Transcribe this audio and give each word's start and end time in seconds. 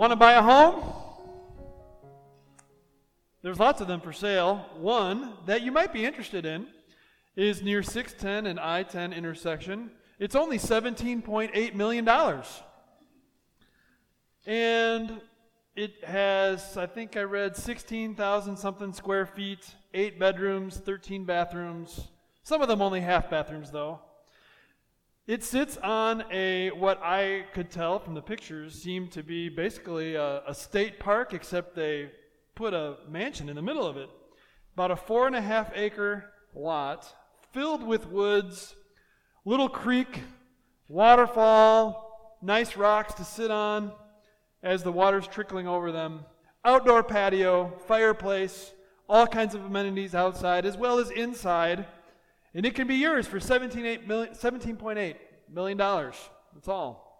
Want 0.00 0.12
to 0.12 0.16
buy 0.16 0.32
a 0.32 0.42
home? 0.42 0.82
There's 3.42 3.58
lots 3.58 3.82
of 3.82 3.86
them 3.86 4.00
for 4.00 4.14
sale. 4.14 4.64
One 4.78 5.34
that 5.44 5.60
you 5.60 5.70
might 5.70 5.92
be 5.92 6.06
interested 6.06 6.46
in 6.46 6.68
is 7.36 7.60
near 7.60 7.82
610 7.82 8.46
and 8.46 8.58
I 8.58 8.82
10 8.82 9.12
intersection. 9.12 9.90
It's 10.18 10.34
only 10.34 10.56
$17.8 10.56 11.74
million. 11.74 12.08
And 14.46 15.20
it 15.76 16.02
has, 16.02 16.78
I 16.78 16.86
think 16.86 17.18
I 17.18 17.24
read 17.24 17.54
16,000 17.54 18.56
something 18.56 18.94
square 18.94 19.26
feet, 19.26 19.70
eight 19.92 20.18
bedrooms, 20.18 20.78
13 20.78 21.26
bathrooms. 21.26 22.08
Some 22.42 22.62
of 22.62 22.68
them 22.68 22.80
only 22.80 23.02
half 23.02 23.28
bathrooms, 23.28 23.70
though. 23.70 24.00
It 25.30 25.44
sits 25.44 25.76
on 25.76 26.24
a, 26.32 26.70
what 26.70 27.00
I 27.04 27.44
could 27.54 27.70
tell 27.70 28.00
from 28.00 28.14
the 28.14 28.20
pictures, 28.20 28.74
seemed 28.74 29.12
to 29.12 29.22
be 29.22 29.48
basically 29.48 30.16
a, 30.16 30.42
a, 30.44 30.52
state 30.52 30.98
park, 30.98 31.32
except 31.32 31.76
they 31.76 32.10
put 32.56 32.74
a 32.74 32.96
mansion 33.08 33.48
in 33.48 33.54
the 33.54 33.62
middle 33.62 33.86
of 33.86 33.96
it. 33.96 34.10
About 34.74 34.90
a 34.90 34.96
four 34.96 35.28
and 35.28 35.36
a 35.36 35.40
half 35.40 35.70
acre 35.76 36.24
lot 36.52 37.14
filled 37.52 37.84
with 37.84 38.08
woods, 38.08 38.74
little 39.44 39.68
creek, 39.68 40.20
waterfall, 40.88 42.36
nice 42.42 42.76
rocks 42.76 43.14
to 43.14 43.24
sit 43.24 43.52
on 43.52 43.92
as 44.64 44.82
the 44.82 44.90
water's 44.90 45.28
trickling 45.28 45.68
over 45.68 45.92
them, 45.92 46.24
outdoor 46.64 47.04
patio, 47.04 47.78
fireplace, 47.86 48.72
all 49.08 49.28
kinds 49.28 49.54
of 49.54 49.64
amenities 49.64 50.12
outside 50.12 50.66
as 50.66 50.76
well 50.76 50.98
as 50.98 51.12
inside 51.12 51.86
and 52.54 52.66
it 52.66 52.74
can 52.74 52.86
be 52.86 52.96
yours 52.96 53.26
for 53.26 53.38
$17.8 53.38 55.16
million. 55.52 55.78
That's 55.78 56.68
all. 56.68 57.10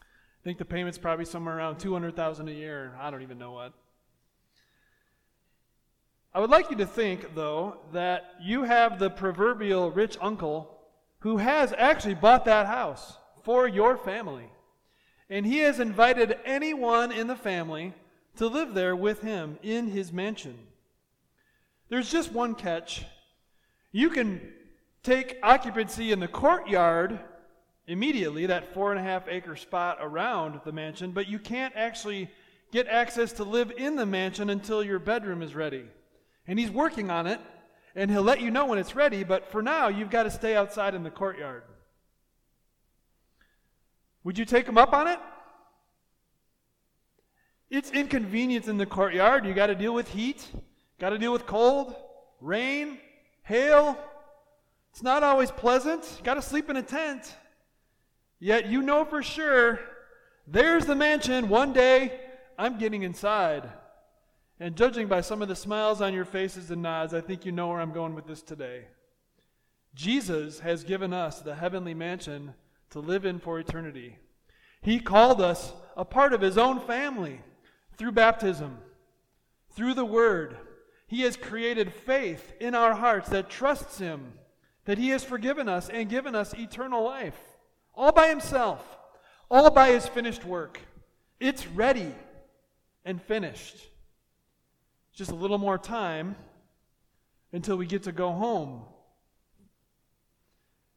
I 0.00 0.44
think 0.44 0.58
the 0.58 0.64
payment's 0.64 0.98
probably 0.98 1.24
somewhere 1.24 1.56
around 1.56 1.78
200000 1.78 2.48
a 2.48 2.52
year. 2.52 2.96
I 3.00 3.10
don't 3.10 3.22
even 3.22 3.38
know 3.38 3.52
what. 3.52 3.72
I 6.34 6.40
would 6.40 6.50
like 6.50 6.70
you 6.70 6.76
to 6.76 6.86
think, 6.86 7.34
though, 7.34 7.76
that 7.92 8.24
you 8.40 8.62
have 8.62 8.98
the 8.98 9.10
proverbial 9.10 9.90
rich 9.90 10.16
uncle 10.20 10.78
who 11.18 11.36
has 11.36 11.74
actually 11.76 12.14
bought 12.14 12.46
that 12.46 12.66
house 12.66 13.18
for 13.42 13.68
your 13.68 13.96
family. 13.96 14.50
And 15.28 15.46
he 15.46 15.58
has 15.58 15.78
invited 15.78 16.38
anyone 16.44 17.12
in 17.12 17.26
the 17.26 17.36
family 17.36 17.92
to 18.36 18.46
live 18.46 18.74
there 18.74 18.96
with 18.96 19.20
him 19.20 19.58
in 19.62 19.88
his 19.88 20.12
mansion. 20.12 20.58
There's 21.88 22.10
just 22.10 22.32
one 22.32 22.54
catch. 22.54 23.04
You 23.92 24.08
can 24.08 24.40
take 25.02 25.38
occupancy 25.42 26.12
in 26.12 26.20
the 26.20 26.28
courtyard 26.28 27.18
immediately, 27.86 28.46
that 28.46 28.72
four 28.72 28.92
and 28.92 29.00
a 29.00 29.02
half 29.02 29.28
acre 29.28 29.56
spot 29.56 29.98
around 30.00 30.60
the 30.64 30.72
mansion, 30.72 31.10
but 31.12 31.28
you 31.28 31.38
can't 31.38 31.74
actually 31.76 32.30
get 32.70 32.86
access 32.86 33.32
to 33.32 33.44
live 33.44 33.72
in 33.76 33.96
the 33.96 34.06
mansion 34.06 34.48
until 34.50 34.82
your 34.82 34.98
bedroom 34.98 35.42
is 35.42 35.54
ready. 35.54 35.84
And 36.46 36.58
he's 36.58 36.70
working 36.70 37.10
on 37.10 37.26
it, 37.26 37.40
and 37.94 38.10
he'll 38.10 38.22
let 38.22 38.40
you 38.40 38.50
know 38.50 38.66
when 38.66 38.78
it's 38.78 38.96
ready, 38.96 39.24
but 39.24 39.50
for 39.50 39.62
now, 39.62 39.88
you've 39.88 40.10
got 40.10 40.22
to 40.22 40.30
stay 40.30 40.56
outside 40.56 40.94
in 40.94 41.02
the 41.02 41.10
courtyard. 41.10 41.64
Would 44.24 44.38
you 44.38 44.44
take 44.44 44.66
him 44.66 44.78
up 44.78 44.92
on 44.92 45.08
it? 45.08 45.18
It's 47.68 47.90
inconvenience 47.90 48.68
in 48.68 48.78
the 48.78 48.86
courtyard. 48.86 49.44
You 49.44 49.54
got 49.54 49.66
to 49.66 49.74
deal 49.74 49.94
with 49.94 50.08
heat, 50.08 50.46
got 51.00 51.10
to 51.10 51.18
deal 51.18 51.32
with 51.32 51.46
cold, 51.46 51.94
rain, 52.40 52.98
hail, 53.42 53.98
it's 54.92 55.02
not 55.02 55.22
always 55.22 55.50
pleasant. 55.50 56.20
Got 56.22 56.34
to 56.34 56.42
sleep 56.42 56.68
in 56.68 56.76
a 56.76 56.82
tent. 56.82 57.34
Yet 58.38 58.66
you 58.66 58.82
know 58.82 59.06
for 59.06 59.22
sure 59.22 59.80
there's 60.46 60.84
the 60.84 60.94
mansion. 60.94 61.48
One 61.48 61.72
day 61.72 62.20
I'm 62.58 62.78
getting 62.78 63.02
inside. 63.02 63.70
And 64.60 64.76
judging 64.76 65.08
by 65.08 65.22
some 65.22 65.40
of 65.40 65.48
the 65.48 65.56
smiles 65.56 66.02
on 66.02 66.12
your 66.12 66.26
faces 66.26 66.70
and 66.70 66.82
nods, 66.82 67.14
I 67.14 67.22
think 67.22 67.46
you 67.46 67.52
know 67.52 67.68
where 67.68 67.80
I'm 67.80 67.92
going 67.92 68.14
with 68.14 68.26
this 68.26 68.42
today. 68.42 68.84
Jesus 69.94 70.60
has 70.60 70.84
given 70.84 71.12
us 71.12 71.40
the 71.40 71.54
heavenly 71.54 71.94
mansion 71.94 72.54
to 72.90 73.00
live 73.00 73.24
in 73.24 73.38
for 73.38 73.58
eternity. 73.58 74.18
He 74.82 75.00
called 75.00 75.40
us 75.40 75.72
a 75.96 76.04
part 76.04 76.34
of 76.34 76.42
His 76.42 76.58
own 76.58 76.80
family 76.80 77.40
through 77.96 78.12
baptism, 78.12 78.78
through 79.70 79.94
the 79.94 80.04
Word. 80.04 80.58
He 81.06 81.22
has 81.22 81.36
created 81.36 81.92
faith 81.92 82.52
in 82.60 82.74
our 82.74 82.94
hearts 82.94 83.30
that 83.30 83.48
trusts 83.48 83.98
Him 83.98 84.34
that 84.84 84.98
He 84.98 85.10
has 85.10 85.24
forgiven 85.24 85.68
us 85.68 85.88
and 85.88 86.08
given 86.08 86.34
us 86.34 86.54
eternal 86.54 87.04
life, 87.04 87.38
all 87.94 88.12
by 88.12 88.28
Himself, 88.28 88.84
all 89.50 89.70
by 89.70 89.90
His 89.90 90.06
finished 90.06 90.44
work. 90.44 90.80
It's 91.38 91.66
ready 91.66 92.14
and 93.04 93.20
finished. 93.20 93.76
Just 95.12 95.30
a 95.30 95.34
little 95.34 95.58
more 95.58 95.78
time 95.78 96.36
until 97.52 97.76
we 97.76 97.86
get 97.86 98.04
to 98.04 98.12
go 98.12 98.32
home. 98.32 98.82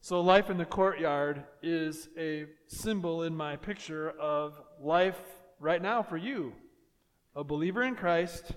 So, 0.02 0.22
life 0.22 0.52
in 0.52 0.58
the 0.58 0.66
courtyard 0.66 1.44
is 1.64 2.10
a 2.16 2.46
symbol 2.68 3.24
in 3.24 3.36
my 3.36 3.56
picture 3.56 4.12
of 4.12 4.62
life 4.80 5.20
right 5.60 5.82
now 5.82 6.04
for 6.04 6.16
you. 6.16 6.54
A 7.36 7.44
believer 7.44 7.82
in 7.82 7.96
Christ, 7.96 8.52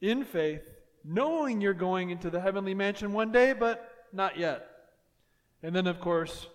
in 0.00 0.24
faith, 0.24 0.68
knowing 1.04 1.60
you're 1.60 1.74
going 1.74 2.10
into 2.10 2.28
the 2.28 2.40
heavenly 2.40 2.74
mansion 2.74 3.12
one 3.12 3.30
day, 3.30 3.52
but 3.52 3.87
not 4.12 4.38
yet. 4.38 4.68
And 5.62 5.74
then, 5.74 5.86
of 5.86 6.00
course, 6.00 6.46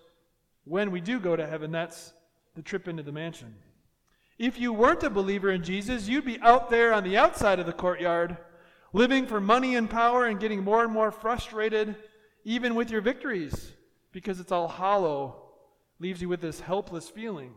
when 0.64 0.90
we 0.90 1.00
do 1.00 1.20
go 1.20 1.36
to 1.36 1.46
heaven, 1.46 1.70
that's 1.70 2.12
the 2.54 2.62
trip 2.62 2.88
into 2.88 3.02
the 3.02 3.12
mansion. 3.12 3.54
If 4.38 4.58
you 4.58 4.72
weren't 4.72 5.02
a 5.02 5.10
believer 5.10 5.50
in 5.50 5.62
Jesus, 5.62 6.08
you'd 6.08 6.24
be 6.24 6.40
out 6.40 6.70
there 6.70 6.92
on 6.92 7.04
the 7.04 7.16
outside 7.16 7.60
of 7.60 7.66
the 7.66 7.72
courtyard, 7.72 8.36
living 8.92 9.26
for 9.26 9.40
money 9.40 9.76
and 9.76 9.88
power 9.88 10.26
and 10.26 10.40
getting 10.40 10.64
more 10.64 10.82
and 10.82 10.92
more 10.92 11.10
frustrated, 11.10 11.94
even 12.44 12.74
with 12.74 12.90
your 12.90 13.00
victories, 13.00 13.72
because 14.12 14.40
it's 14.40 14.52
all 14.52 14.68
hollow, 14.68 15.42
leaves 16.00 16.20
you 16.20 16.28
with 16.28 16.40
this 16.40 16.60
helpless 16.60 17.08
feeling. 17.08 17.54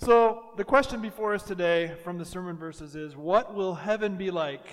So, 0.00 0.50
the 0.56 0.64
question 0.64 1.00
before 1.00 1.34
us 1.34 1.42
today 1.42 1.96
from 2.04 2.18
the 2.18 2.24
sermon 2.24 2.56
verses 2.56 2.94
is 2.94 3.16
what 3.16 3.54
will 3.54 3.74
heaven 3.74 4.16
be 4.16 4.30
like? 4.30 4.64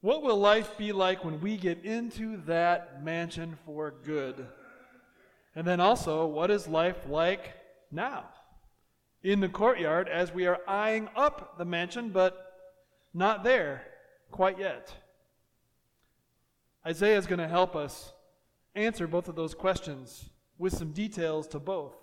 What 0.00 0.22
will 0.22 0.38
life 0.38 0.78
be 0.78 0.92
like 0.92 1.24
when 1.24 1.40
we 1.40 1.58
get 1.58 1.84
into 1.84 2.38
that 2.46 3.04
mansion 3.04 3.58
for 3.66 3.92
good? 4.02 4.46
And 5.54 5.66
then 5.66 5.78
also, 5.78 6.26
what 6.26 6.50
is 6.50 6.66
life 6.66 7.06
like 7.06 7.52
now? 7.90 8.24
In 9.22 9.40
the 9.40 9.48
courtyard 9.48 10.08
as 10.08 10.32
we 10.32 10.46
are 10.46 10.60
eyeing 10.66 11.10
up 11.14 11.58
the 11.58 11.66
mansion, 11.66 12.10
but 12.10 12.50
not 13.12 13.44
there 13.44 13.82
quite 14.30 14.58
yet. 14.58 14.94
Isaiah 16.86 17.18
is 17.18 17.26
going 17.26 17.40
to 17.40 17.48
help 17.48 17.76
us 17.76 18.14
answer 18.74 19.06
both 19.06 19.28
of 19.28 19.36
those 19.36 19.54
questions 19.54 20.30
with 20.56 20.74
some 20.74 20.92
details 20.92 21.46
to 21.48 21.58
both. 21.58 21.94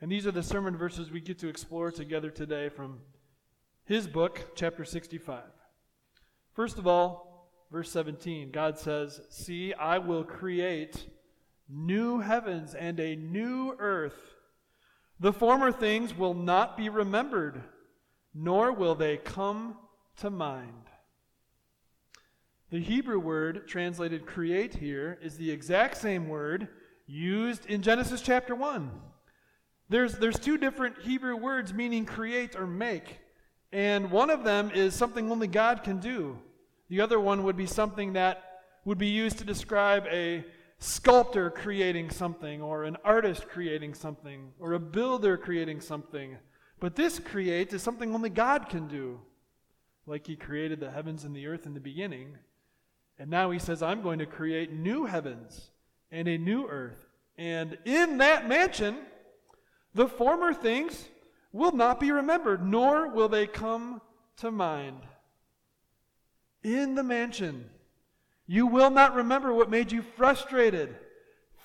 And 0.00 0.10
these 0.10 0.26
are 0.26 0.32
the 0.32 0.42
sermon 0.42 0.76
verses 0.76 1.12
we 1.12 1.20
get 1.20 1.38
to 1.38 1.48
explore 1.48 1.92
together 1.92 2.30
today 2.30 2.68
from 2.70 2.98
his 3.84 4.08
book, 4.08 4.52
chapter 4.56 4.84
65. 4.84 5.44
First 6.54 6.78
of 6.78 6.86
all, 6.86 7.50
verse 7.72 7.90
17, 7.90 8.50
God 8.52 8.78
says, 8.78 9.20
See, 9.28 9.74
I 9.74 9.98
will 9.98 10.24
create 10.24 11.06
new 11.68 12.20
heavens 12.20 12.74
and 12.74 13.00
a 13.00 13.16
new 13.16 13.74
earth. 13.78 14.34
The 15.18 15.32
former 15.32 15.72
things 15.72 16.16
will 16.16 16.34
not 16.34 16.76
be 16.76 16.88
remembered, 16.88 17.62
nor 18.32 18.72
will 18.72 18.94
they 18.94 19.16
come 19.16 19.76
to 20.18 20.30
mind. 20.30 20.84
The 22.70 22.80
Hebrew 22.80 23.18
word 23.18 23.66
translated 23.66 24.26
create 24.26 24.74
here 24.74 25.18
is 25.22 25.36
the 25.36 25.50
exact 25.50 25.96
same 25.96 26.28
word 26.28 26.68
used 27.06 27.66
in 27.66 27.82
Genesis 27.82 28.20
chapter 28.20 28.54
1. 28.54 28.90
There's, 29.88 30.14
there's 30.18 30.38
two 30.38 30.58
different 30.58 31.02
Hebrew 31.02 31.36
words 31.36 31.74
meaning 31.74 32.04
create 32.04 32.56
or 32.56 32.66
make. 32.66 33.18
And 33.74 34.12
one 34.12 34.30
of 34.30 34.44
them 34.44 34.70
is 34.70 34.94
something 34.94 35.32
only 35.32 35.48
God 35.48 35.82
can 35.82 35.98
do. 35.98 36.38
The 36.88 37.00
other 37.00 37.18
one 37.18 37.42
would 37.42 37.56
be 37.56 37.66
something 37.66 38.12
that 38.12 38.60
would 38.84 38.98
be 38.98 39.08
used 39.08 39.38
to 39.38 39.44
describe 39.44 40.06
a 40.06 40.44
sculptor 40.78 41.50
creating 41.50 42.10
something, 42.10 42.62
or 42.62 42.84
an 42.84 42.96
artist 43.04 43.48
creating 43.48 43.94
something, 43.94 44.52
or 44.60 44.74
a 44.74 44.78
builder 44.78 45.36
creating 45.36 45.80
something. 45.80 46.36
But 46.78 46.94
this 46.94 47.18
create 47.18 47.72
is 47.72 47.82
something 47.82 48.14
only 48.14 48.30
God 48.30 48.68
can 48.68 48.86
do. 48.86 49.20
Like 50.06 50.24
he 50.24 50.36
created 50.36 50.78
the 50.78 50.92
heavens 50.92 51.24
and 51.24 51.34
the 51.34 51.48
earth 51.48 51.66
in 51.66 51.74
the 51.74 51.80
beginning. 51.80 52.38
And 53.18 53.28
now 53.28 53.50
he 53.50 53.58
says, 53.58 53.82
I'm 53.82 54.02
going 54.02 54.20
to 54.20 54.26
create 54.26 54.72
new 54.72 55.06
heavens 55.06 55.70
and 56.12 56.28
a 56.28 56.38
new 56.38 56.68
earth. 56.68 57.08
And 57.36 57.76
in 57.84 58.18
that 58.18 58.46
mansion, 58.46 58.98
the 59.94 60.06
former 60.06 60.54
things 60.54 61.08
will 61.54 61.72
not 61.72 62.00
be 62.00 62.10
remembered, 62.10 62.66
nor 62.66 63.08
will 63.08 63.28
they 63.28 63.46
come 63.46 64.02
to 64.36 64.50
mind. 64.50 64.98
In 66.64 66.96
the 66.96 67.02
mansion, 67.04 67.70
you 68.48 68.66
will 68.66 68.90
not 68.90 69.14
remember 69.14 69.54
what 69.54 69.70
made 69.70 69.92
you 69.92 70.02
frustrated, 70.02 70.96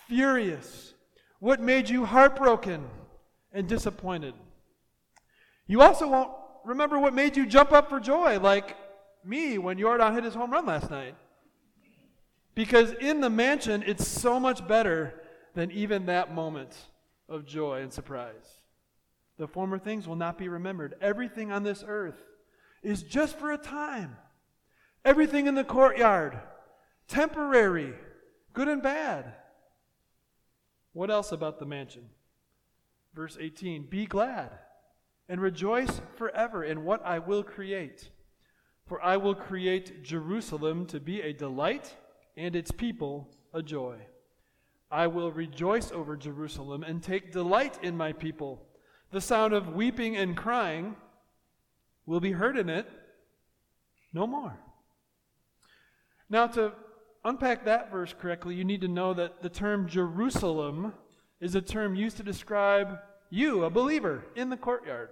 furious, 0.08 0.94
what 1.40 1.60
made 1.60 1.90
you 1.90 2.06
heartbroken 2.06 2.86
and 3.52 3.68
disappointed. 3.68 4.36
You 5.66 5.82
also 5.82 6.08
won't 6.08 6.32
remember 6.64 7.00
what 7.00 7.16
made 7.16 7.36
you 7.36 7.48
jump 7.48 7.72
up 7.72 7.90
for 7.90 8.00
joy, 8.00 8.38
like 8.40 8.78
me 9.26 9.58
when 9.58 9.80
Jordan 9.80 10.14
hit 10.14 10.24
his 10.24 10.36
home 10.36 10.52
run 10.52 10.68
last 10.68 10.92
night. 10.92 11.16
Because 12.54 12.92
in 12.92 13.22
the 13.22 13.30
mansion, 13.30 13.84
it's 13.88 14.08
so 14.08 14.40
much 14.40 14.68
better 14.68 15.16
than 15.56 15.72
even 15.72 16.06
that 16.06 16.32
moment 16.32 16.78
of 17.28 17.48
joy 17.48 17.82
and 17.82 17.92
surprise. 17.92 18.59
The 19.40 19.48
former 19.48 19.80
things 19.80 20.06
will 20.06 20.18
not 20.18 20.38
be 20.38 20.50
remembered. 20.50 20.96
Everything 21.00 21.50
on 21.50 21.64
this 21.64 21.82
earth 21.88 22.22
is 22.84 23.02
just 23.02 23.40
for 23.40 23.54
a 23.54 23.58
time. 23.58 24.18
Everything 25.06 25.48
in 25.48 25.56
the 25.56 25.64
courtyard, 25.64 26.38
temporary, 27.08 27.94
good 28.52 28.68
and 28.68 28.84
bad. 28.84 29.34
What 30.92 31.10
else 31.10 31.32
about 31.32 31.58
the 31.58 31.66
mansion? 31.66 32.10
Verse 33.16 33.38
18 33.40 33.84
Be 33.84 34.06
glad 34.06 34.52
and 35.30 35.40
rejoice 35.40 36.02
forever 36.18 36.62
in 36.62 36.84
what 36.84 37.06
I 37.06 37.20
will 37.20 37.44
create. 37.44 38.10
For 38.88 39.02
I 39.02 39.16
will 39.16 39.36
create 39.36 40.04
Jerusalem 40.04 40.86
to 40.88 41.00
be 41.00 41.22
a 41.22 41.32
delight 41.32 41.96
and 42.36 42.58
its 42.58 42.72
people 42.72 43.30
a 43.54 43.64
joy. 43.64 44.00
I 44.92 45.08
will 45.08 45.32
rejoice 45.32 45.94
over 45.94 46.18
Jerusalem 46.18 46.84
and 46.84 47.02
take 47.02 47.32
delight 47.32 47.80
in 47.82 47.96
my 47.96 48.12
people. 48.12 48.66
The 49.12 49.22
sound 49.22 49.54
of 49.54 49.74
weeping 49.74 50.16
and 50.16 50.38
crying 50.38 50.96
will 52.06 52.20
be 52.20 52.32
heard 52.32 52.58
in 52.58 52.70
it 52.70 52.88
no 54.14 54.28
more. 54.28 54.58
Now, 56.30 56.48
to 56.48 56.74
unpack 57.26 57.66
that 57.66 57.92
verse 57.92 58.14
correctly, 58.14 58.56
you 58.56 58.64
need 58.64 58.82
to 58.82 58.88
know 58.88 59.14
that 59.14 59.42
the 59.42 59.50
term 59.50 59.88
Jerusalem 59.88 60.94
is 61.40 61.56
a 61.56 61.62
term 61.62 61.96
used 61.96 62.18
to 62.18 62.24
describe 62.24 63.00
you, 63.30 63.64
a 63.64 63.70
believer, 63.70 64.26
in 64.36 64.50
the 64.50 64.58
courtyard. 64.58 65.10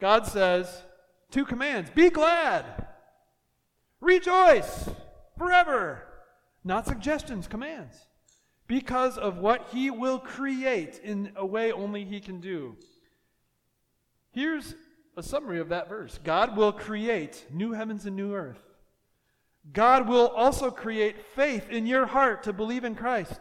God 0.00 0.26
says 0.26 0.82
two 1.30 1.44
commands 1.44 1.90
be 1.90 2.10
glad, 2.10 2.86
rejoice 4.00 4.88
forever. 5.36 6.04
Not 6.64 6.86
suggestions, 6.86 7.46
commands. 7.46 8.06
Because 8.68 9.18
of 9.18 9.38
what 9.38 9.68
he 9.72 9.90
will 9.90 10.20
create 10.20 11.00
in 11.02 11.32
a 11.34 11.44
way 11.44 11.72
only 11.72 12.04
he 12.04 12.20
can 12.20 12.40
do. 12.40 12.76
Here's 14.30 14.74
a 15.16 15.22
summary 15.22 15.58
of 15.58 15.70
that 15.70 15.88
verse 15.88 16.20
God 16.22 16.56
will 16.56 16.72
create 16.72 17.46
new 17.50 17.72
heavens 17.72 18.06
and 18.06 18.14
new 18.14 18.34
earth. 18.34 18.60
God 19.72 20.08
will 20.08 20.28
also 20.28 20.70
create 20.70 21.16
faith 21.34 21.68
in 21.70 21.86
your 21.86 22.06
heart 22.06 22.44
to 22.44 22.52
believe 22.52 22.84
in 22.84 22.94
Christ, 22.94 23.40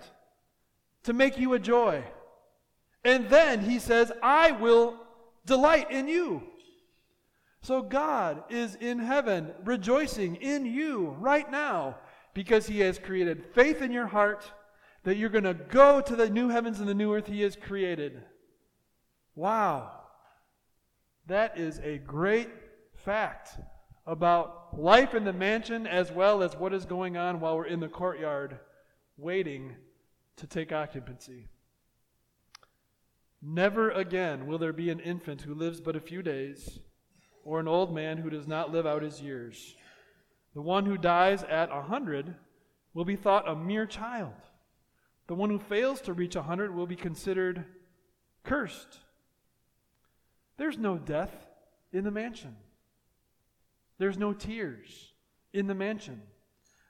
to 1.04 1.14
make 1.14 1.38
you 1.38 1.54
a 1.54 1.60
joy. 1.60 2.04
And 3.04 3.30
then 3.30 3.62
he 3.62 3.80
says, 3.80 4.12
I 4.22 4.52
will 4.52 4.98
delight 5.46 5.92
in 5.92 6.08
you. 6.08 6.44
So 7.62 7.82
God 7.82 8.44
is 8.50 8.76
in 8.76 9.00
heaven 9.00 9.52
rejoicing 9.64 10.38
in 10.38 10.66
you 10.66 11.16
right 11.20 11.50
now 11.50 11.98
because 12.34 12.68
he 12.68 12.80
has 12.80 13.00
created 13.00 13.46
faith 13.54 13.82
in 13.82 13.92
your 13.92 14.08
heart 14.08 14.52
that 15.08 15.16
you're 15.16 15.30
going 15.30 15.46
to 15.46 15.54
go 15.54 16.02
to 16.02 16.18
the 16.18 16.30
new 16.30 16.50
heavens 16.50 16.82
and 16.82 16.90
the 16.90 16.94
new 16.94 17.14
earth 17.14 17.28
he 17.28 17.40
has 17.40 17.56
created. 17.56 18.22
Wow. 19.36 19.90
That 21.28 21.58
is 21.58 21.80
a 21.80 21.98
great 22.00 22.50
fact 22.94 23.58
about 24.06 24.78
life 24.78 25.16
in 25.16 25.24
the 25.24 25.32
mansion 25.32 25.88
as 25.88 26.12
well 26.12 26.44
as 26.44 26.58
what 26.58 26.74
is 26.74 26.86
going 26.86 27.16
on 27.16 27.40
while 27.40 27.56
we're 27.56 27.68
in 27.68 27.80
the 27.80 27.88
courtyard 27.88 28.60
waiting 29.16 29.78
to 30.36 30.46
take 30.46 30.74
occupancy. 30.74 31.48
Never 33.42 33.92
again 33.92 34.46
will 34.46 34.58
there 34.58 34.74
be 34.74 34.90
an 34.90 35.00
infant 35.00 35.44
who 35.44 35.54
lives 35.54 35.80
but 35.80 35.96
a 35.96 36.02
few 36.02 36.22
days, 36.22 36.80
or 37.46 37.62
an 37.62 37.68
old 37.70 37.96
man 37.96 38.18
who 38.18 38.30
does 38.30 38.46
not 38.46 38.74
live 38.74 38.86
out 38.86 39.04
his 39.04 39.22
years. 39.22 39.74
The 40.54 40.62
one 40.62 40.86
who 40.86 40.98
dies 40.98 41.44
at 41.44 41.72
a 41.72 41.84
hundred 41.84 42.36
will 42.94 43.06
be 43.06 43.16
thought 43.16 43.48
a 43.48 43.56
mere 43.56 43.86
child. 43.86 44.34
The 45.28 45.36
one 45.36 45.50
who 45.50 45.60
fails 45.60 46.02
to 46.02 46.14
reach 46.14 46.36
a 46.36 46.42
hundred 46.42 46.74
will 46.74 46.88
be 46.88 46.96
considered 46.96 47.66
cursed. 48.44 49.00
There's 50.58 50.78
no 50.78 50.98
death 50.98 51.34
in 51.92 52.04
the 52.04 52.12
mansion. 52.12 52.56
There's 53.98 54.18
no 54.18 54.34
tears 54.34 55.14
in 55.54 55.68
the 55.68 55.76
mansion. 55.76 56.22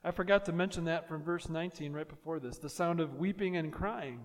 I 0.04 0.12
forgot 0.12 0.46
to 0.46 0.54
mention 0.54 0.86
that 0.86 1.08
from 1.08 1.24
verse 1.24 1.50
19 1.50 1.94
right 1.94 2.08
before 2.08 2.40
this. 2.40 2.58
The 2.58 2.70
sound 2.70 3.00
of 3.00 3.16
weeping 3.16 3.58
and 3.58 3.74
crying 3.74 4.22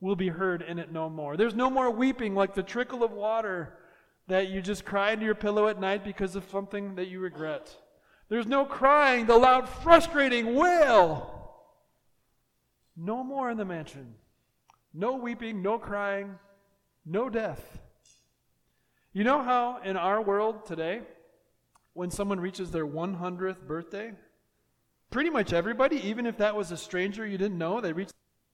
will 0.00 0.16
be 0.16 0.28
heard 0.28 0.62
in 0.62 0.78
it 0.78 0.92
no 0.92 1.10
more. 1.10 1.36
There's 1.36 1.54
no 1.54 1.68
more 1.68 1.90
weeping 1.90 2.34
like 2.34 2.54
the 2.54 2.62
trickle 2.62 3.02
of 3.02 3.12
water 3.12 3.78
that 4.28 4.48
you 4.48 4.60
just 4.60 4.84
cry 4.84 5.12
into 5.12 5.24
your 5.24 5.34
pillow 5.34 5.68
at 5.68 5.80
night 5.80 6.04
because 6.04 6.36
of 6.36 6.48
something 6.50 6.94
that 6.96 7.08
you 7.08 7.20
regret. 7.20 7.74
There's 8.28 8.46
no 8.46 8.64
crying, 8.64 9.26
the 9.26 9.36
loud, 9.36 9.68
frustrating 9.68 10.54
wail. 10.54 11.35
No 12.96 13.22
more 13.22 13.50
in 13.50 13.58
the 13.58 13.64
mansion. 13.64 14.14
No 14.94 15.16
weeping, 15.16 15.60
no 15.62 15.78
crying, 15.78 16.38
no 17.04 17.28
death. 17.28 17.78
You 19.12 19.24
know 19.24 19.42
how 19.42 19.80
in 19.82 19.96
our 19.96 20.22
world 20.22 20.66
today, 20.66 21.02
when 21.92 22.10
someone 22.10 22.40
reaches 22.40 22.70
their 22.70 22.86
100th 22.86 23.66
birthday, 23.66 24.12
pretty 25.10 25.30
much 25.30 25.52
everybody, 25.52 25.96
even 26.08 26.26
if 26.26 26.38
that 26.38 26.56
was 26.56 26.70
a 26.70 26.76
stranger 26.76 27.26
you 27.26 27.38
didn't 27.38 27.58
know, 27.58 27.80
they 27.80 27.92
reach. 27.92 28.10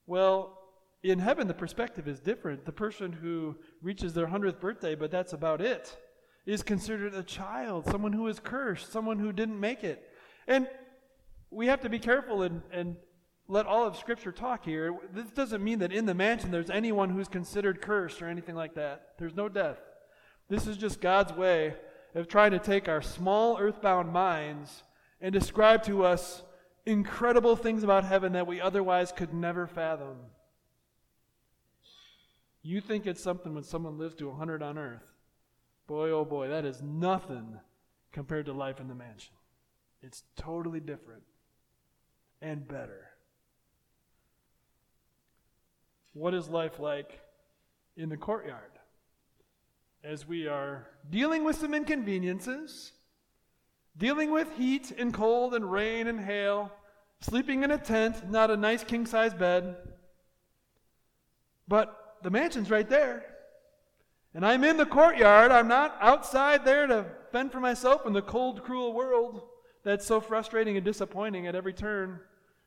Well, 0.07 0.59
in 1.02 1.19
heaven, 1.19 1.49
the 1.49 1.55
perspective 1.55 2.07
is 2.07 2.21
different. 2.21 2.64
The 2.64 2.73
person 2.73 3.12
who 3.12 3.57
reaches 3.81 4.14
their 4.14 4.26
100th 4.26 4.61
birthday, 4.61 4.95
but 4.95 5.11
that's 5.11 5.33
about 5.33 5.61
it, 5.61 5.97
is 6.47 6.62
considered 6.62 7.14
a 7.14 7.23
child, 7.23 7.87
someone 7.87 8.12
who 8.12 8.28
is 8.28 8.38
cursed, 8.38 8.93
someone 8.93 9.19
who 9.19 9.33
didn't 9.33 9.59
make 9.59 9.85
it. 9.85 10.09
And 10.47 10.69
we 11.50 11.66
have 11.66 11.81
to 11.81 11.88
be 11.88 11.99
careful 11.99 12.43
and, 12.43 12.62
and 12.73 12.97
let 13.52 13.66
all 13.66 13.87
of 13.87 13.99
Scripture 13.99 14.32
talk 14.32 14.64
here. 14.64 14.97
This 15.12 15.30
doesn't 15.30 15.62
mean 15.62 15.80
that 15.80 15.92
in 15.92 16.06
the 16.06 16.14
mansion 16.14 16.50
there's 16.50 16.71
anyone 16.71 17.11
who's 17.11 17.28
considered 17.28 17.82
cursed 17.82 18.23
or 18.23 18.28
anything 18.28 18.54
like 18.54 18.75
that. 18.76 19.09
There's 19.18 19.37
no 19.37 19.47
death. 19.50 19.76
This 20.49 20.66
is 20.66 20.78
just 20.78 21.02
God's 21.02 21.35
way 21.35 21.75
of 22.14 22.28
trying 22.28 22.52
to 22.52 22.59
take 22.59 22.88
our 22.88 23.02
small 23.02 23.59
earthbound 23.59 24.11
minds 24.11 24.85
and 25.21 25.35
describe 25.35 25.82
to 25.82 26.02
us 26.02 26.42
incredible 26.87 27.54
things 27.54 27.85
about 27.85 28.04
heaven 28.04 28.32
that 28.32 28.47
we 28.47 28.59
otherwise 28.59 29.12
could 29.12 29.35
never 29.35 29.66
fathom. 29.66 30.16
You 32.62 32.80
think 32.80 33.06
it's 33.06 33.23
something 33.23 33.52
when 33.52 33.64
someone 33.64 33.99
lives 33.99 34.14
to 34.14 34.28
100 34.28 34.62
on 34.62 34.78
earth. 34.78 35.04
Boy, 35.87 36.09
oh 36.09 36.25
boy, 36.25 36.49
that 36.49 36.64
is 36.64 36.80
nothing 36.80 37.61
compared 38.12 38.47
to 38.47 38.54
life 38.54 38.80
in 38.80 38.88
the 38.88 38.94
mansion. 38.94 39.35
It's 40.00 40.23
totally 40.37 40.80
different 40.80 41.25
and 42.40 42.66
better. 42.66 43.12
What 46.12 46.35
is 46.35 46.49
life 46.49 46.78
like 46.78 47.21
in 47.97 48.09
the 48.09 48.16
courtyard? 48.16 48.73
as 50.04 50.26
we 50.26 50.49
are 50.49 50.88
dealing 51.11 51.45
with 51.45 51.57
some 51.57 51.75
inconveniences, 51.75 52.92
dealing 53.97 54.33
with 54.33 54.52
heat 54.57 54.90
and 54.99 55.14
cold 55.14 55.54
and 55.54 55.71
rain 55.71 56.09
and 56.09 56.19
hail, 56.19 56.73
sleeping 57.21 57.62
in 57.62 57.71
a 57.71 57.78
tent, 57.78 58.28
not 58.28 58.50
a 58.50 58.57
nice 58.57 58.83
king 58.83 59.07
size 59.07 59.33
bed. 59.33 59.76
But 61.69 62.16
the 62.23 62.31
mansion's 62.31 62.71
right 62.71 62.88
there. 62.88 63.25
And 64.35 64.45
I'm 64.45 64.64
in 64.64 64.76
the 64.76 64.87
courtyard. 64.87 65.52
I'm 65.52 65.69
not 65.69 65.97
outside 66.00 66.64
there 66.64 66.87
to 66.87 67.07
fend 67.31 67.52
for 67.52 67.61
myself 67.61 68.07
in 68.07 68.12
the 68.12 68.23
cold, 68.23 68.64
cruel 68.64 68.92
world 68.92 69.42
that's 69.85 70.07
so 70.07 70.21
frustrating 70.21 70.76
and 70.76 70.85
disappointing 70.85 71.47
at 71.47 71.54
every 71.54 71.73
turn. 71.73 72.19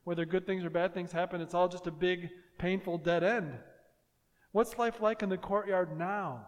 Whether 0.06 0.26
good 0.26 0.48
things 0.48 0.64
or 0.64 0.70
bad 0.70 0.94
things 0.94 1.12
happen, 1.12 1.42
it's 1.42 1.54
all 1.54 1.68
just 1.68 1.88
a 1.88 1.92
big, 1.92 2.30
painful 2.58 3.00
dead 3.00 3.24
end. 3.24 3.60
What's 4.54 4.78
life 4.78 5.02
like 5.02 5.22
in 5.22 5.30
the 5.30 5.38
courtyard 5.38 5.98
now? 5.98 6.46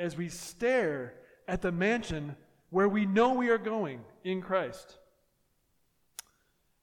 as 0.00 0.16
we 0.16 0.30
stare 0.30 1.12
at 1.46 1.60
the 1.60 1.70
mansion 1.70 2.34
where 2.70 2.88
we 2.88 3.04
know 3.04 3.34
we 3.34 3.50
are 3.50 3.58
going 3.58 4.00
in 4.24 4.40
Christ. 4.40 4.96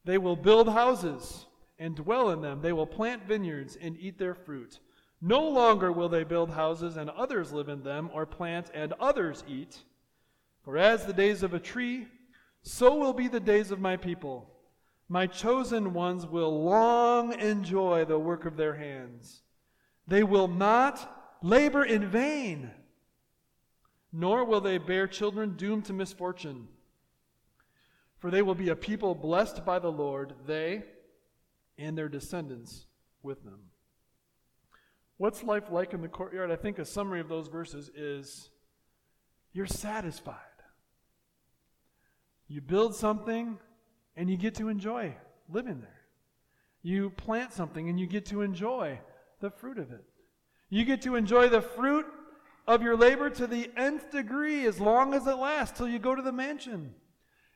They 0.04 0.18
will 0.18 0.36
build 0.36 0.68
houses 0.68 1.46
and 1.78 1.96
dwell 1.96 2.30
in 2.30 2.40
them. 2.40 2.62
They 2.62 2.72
will 2.72 2.86
plant 2.86 3.26
vineyards 3.26 3.76
and 3.80 3.96
eat 3.98 4.18
their 4.18 4.34
fruit. 4.34 4.78
No 5.20 5.46
longer 5.48 5.90
will 5.90 6.08
they 6.08 6.22
build 6.22 6.50
houses 6.50 6.96
and 6.96 7.10
others 7.10 7.52
live 7.52 7.68
in 7.68 7.82
them, 7.82 8.08
or 8.14 8.24
plant 8.24 8.70
and 8.72 8.92
others 9.00 9.42
eat. 9.48 9.78
For 10.62 10.78
as 10.78 11.04
the 11.04 11.12
days 11.12 11.42
of 11.42 11.54
a 11.54 11.60
tree, 11.60 12.06
so 12.62 12.94
will 12.94 13.12
be 13.12 13.26
the 13.26 13.40
days 13.40 13.72
of 13.72 13.80
my 13.80 13.96
people. 13.96 14.48
My 15.08 15.26
chosen 15.26 15.94
ones 15.94 16.26
will 16.26 16.64
long 16.64 17.32
enjoy 17.32 18.04
the 18.04 18.18
work 18.18 18.44
of 18.44 18.56
their 18.56 18.74
hands. 18.74 19.42
They 20.06 20.22
will 20.22 20.48
not 20.48 21.36
labor 21.42 21.84
in 21.84 22.08
vain, 22.08 22.70
nor 24.12 24.44
will 24.44 24.60
they 24.60 24.78
bear 24.78 25.06
children 25.06 25.56
doomed 25.56 25.86
to 25.86 25.92
misfortune. 25.92 26.68
For 28.18 28.30
they 28.30 28.42
will 28.42 28.54
be 28.54 28.68
a 28.68 28.76
people 28.76 29.14
blessed 29.14 29.64
by 29.64 29.78
the 29.78 29.92
Lord, 29.92 30.34
they 30.46 30.84
and 31.78 31.96
their 31.96 32.08
descendants 32.08 32.86
with 33.22 33.44
them. 33.44 33.60
What's 35.16 35.42
life 35.42 35.70
like 35.70 35.94
in 35.94 36.02
the 36.02 36.08
courtyard? 36.08 36.50
I 36.50 36.56
think 36.56 36.78
a 36.78 36.84
summary 36.84 37.20
of 37.20 37.28
those 37.28 37.48
verses 37.48 37.90
is 37.94 38.50
you're 39.52 39.66
satisfied. 39.66 40.34
You 42.46 42.60
build 42.60 42.94
something 42.94 43.58
and 44.18 44.28
you 44.28 44.36
get 44.36 44.56
to 44.56 44.68
enjoy 44.68 45.14
living 45.48 45.80
there. 45.80 46.02
You 46.82 47.10
plant 47.10 47.52
something 47.52 47.88
and 47.88 47.98
you 47.98 48.06
get 48.06 48.26
to 48.26 48.42
enjoy 48.42 48.98
the 49.40 49.48
fruit 49.48 49.78
of 49.78 49.92
it. 49.92 50.04
You 50.68 50.84
get 50.84 51.00
to 51.02 51.14
enjoy 51.14 51.48
the 51.48 51.62
fruit 51.62 52.04
of 52.66 52.82
your 52.82 52.96
labor 52.96 53.30
to 53.30 53.46
the 53.46 53.70
nth 53.76 54.10
degree 54.10 54.66
as 54.66 54.80
long 54.80 55.14
as 55.14 55.26
it 55.26 55.36
lasts 55.36 55.78
till 55.78 55.88
you 55.88 56.00
go 56.00 56.16
to 56.16 56.20
the 56.20 56.32
mansion. 56.32 56.94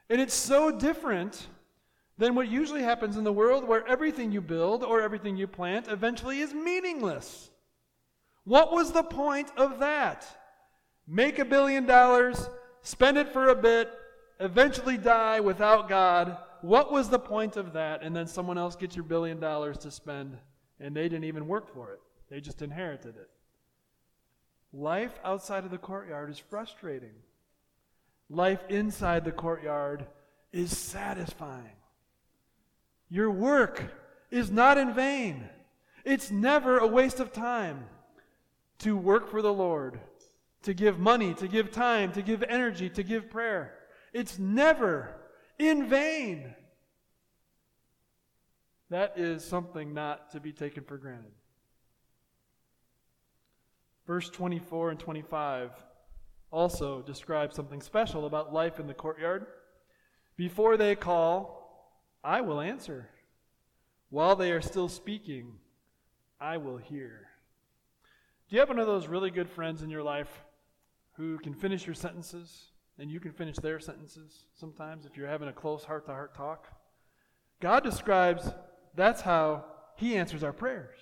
And 0.08 0.20
it's 0.20 0.34
so 0.34 0.70
different 0.70 1.48
than 2.16 2.36
what 2.36 2.48
usually 2.48 2.82
happens 2.82 3.16
in 3.16 3.24
the 3.24 3.32
world 3.32 3.66
where 3.66 3.86
everything 3.88 4.30
you 4.30 4.40
build 4.40 4.84
or 4.84 5.02
everything 5.02 5.36
you 5.36 5.48
plant 5.48 5.88
eventually 5.88 6.38
is 6.38 6.54
meaningless. 6.54 7.50
What 8.44 8.72
was 8.72 8.92
the 8.92 9.02
point 9.02 9.50
of 9.56 9.80
that? 9.80 10.26
Make 11.08 11.40
a 11.40 11.44
billion 11.44 11.86
dollars, 11.86 12.48
spend 12.82 13.18
it 13.18 13.32
for 13.32 13.48
a 13.48 13.56
bit, 13.56 13.90
eventually 14.38 14.96
die 14.96 15.40
without 15.40 15.88
God. 15.88 16.36
What 16.62 16.92
was 16.92 17.08
the 17.08 17.18
point 17.18 17.56
of 17.56 17.74
that? 17.74 18.02
And 18.02 18.14
then 18.14 18.26
someone 18.26 18.56
else 18.56 18.76
gets 18.76 18.96
your 18.96 19.04
billion 19.04 19.40
dollars 19.40 19.78
to 19.78 19.90
spend, 19.90 20.38
and 20.80 20.96
they 20.96 21.04
didn't 21.04 21.24
even 21.24 21.46
work 21.46 21.72
for 21.74 21.92
it, 21.92 22.00
they 22.30 22.40
just 22.40 22.62
inherited 22.62 23.16
it. 23.16 23.28
Life 24.72 25.18
outside 25.24 25.64
of 25.64 25.70
the 25.70 25.78
courtyard 25.78 26.30
is 26.30 26.38
frustrating. 26.38 27.12
Life 28.30 28.60
inside 28.70 29.24
the 29.24 29.32
courtyard 29.32 30.06
is 30.52 30.76
satisfying. 30.76 31.76
Your 33.10 33.30
work 33.30 33.82
is 34.30 34.50
not 34.50 34.78
in 34.78 34.94
vain. 34.94 35.48
It's 36.04 36.30
never 36.30 36.78
a 36.78 36.86
waste 36.86 37.20
of 37.20 37.32
time 37.32 37.84
to 38.78 38.96
work 38.96 39.30
for 39.30 39.42
the 39.42 39.52
Lord, 39.52 40.00
to 40.62 40.72
give 40.72 40.98
money, 40.98 41.34
to 41.34 41.46
give 41.46 41.70
time, 41.70 42.12
to 42.12 42.22
give 42.22 42.42
energy, 42.44 42.88
to 42.90 43.02
give 43.02 43.30
prayer. 43.30 43.74
It's 44.14 44.38
never 44.38 45.14
in 45.68 45.88
vain. 45.88 46.54
That 48.90 49.14
is 49.16 49.44
something 49.44 49.94
not 49.94 50.32
to 50.32 50.40
be 50.40 50.52
taken 50.52 50.84
for 50.84 50.98
granted. 50.98 51.32
Verse 54.06 54.28
24 54.28 54.90
and 54.90 55.00
25 55.00 55.70
also 56.50 57.00
describe 57.00 57.54
something 57.54 57.80
special 57.80 58.26
about 58.26 58.52
life 58.52 58.78
in 58.78 58.86
the 58.86 58.94
courtyard. 58.94 59.46
Before 60.36 60.76
they 60.76 60.94
call, 60.94 61.94
I 62.22 62.40
will 62.40 62.60
answer. 62.60 63.08
While 64.10 64.36
they 64.36 64.52
are 64.52 64.60
still 64.60 64.88
speaking, 64.88 65.54
I 66.40 66.58
will 66.58 66.76
hear. 66.76 67.28
Do 68.48 68.56
you 68.56 68.60
have 68.60 68.68
one 68.68 68.78
of 68.78 68.86
those 68.86 69.06
really 69.06 69.30
good 69.30 69.48
friends 69.48 69.82
in 69.82 69.88
your 69.88 70.02
life 70.02 70.44
who 71.12 71.38
can 71.38 71.54
finish 71.54 71.86
your 71.86 71.94
sentences 71.94 72.71
and 73.02 73.10
you 73.10 73.20
can 73.20 73.32
finish 73.32 73.56
their 73.56 73.80
sentences 73.80 74.46
sometimes 74.54 75.04
if 75.04 75.16
you're 75.16 75.28
having 75.28 75.48
a 75.48 75.52
close 75.52 75.84
heart 75.84 76.06
to 76.06 76.12
heart 76.12 76.34
talk? 76.34 76.68
God 77.60 77.84
describes 77.84 78.48
that's 78.94 79.20
how 79.20 79.64
He 79.96 80.16
answers 80.16 80.42
our 80.42 80.52
prayers. 80.52 80.96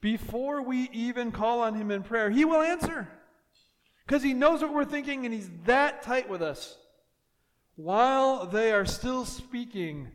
Before 0.00 0.62
we 0.62 0.88
even 0.92 1.32
call 1.32 1.62
on 1.62 1.74
Him 1.74 1.90
in 1.90 2.04
prayer, 2.04 2.30
He 2.30 2.44
will 2.44 2.60
answer 2.60 3.08
because 4.06 4.22
He 4.22 4.34
knows 4.34 4.62
what 4.62 4.72
we're 4.72 4.84
thinking 4.84 5.24
and 5.24 5.34
He's 5.34 5.50
that 5.64 6.02
tight 6.02 6.28
with 6.28 6.42
us. 6.42 6.76
While 7.74 8.46
they 8.46 8.72
are 8.72 8.84
still 8.84 9.24
speaking, 9.24 10.08